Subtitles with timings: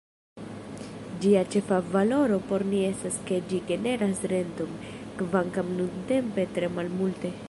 [1.25, 4.73] Ĝia ĉefa valoro por ni estas ke ĝi generas renton,
[5.21, 7.35] kvankam nuntempe tre malmulte.